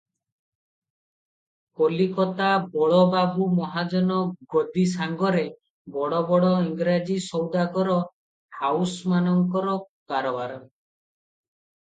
କଲିକତା 1.81 2.47
ବଳବାବୁ 2.77 3.45
ମହାଜନ 3.59 4.17
ଗଦି 4.55 4.85
ସାଙ୍ଗରେ 4.93 5.45
ବଡ 5.99 6.23
ବଡ 6.31 6.51
ଇଂରାଜ 6.71 7.19
ସଉଦାଗର 7.27 8.01
ହାଉସମାନଙ୍କର 8.63 9.79
କାରବାର। 10.15 10.61